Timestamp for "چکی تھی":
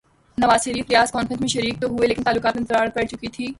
3.03-3.47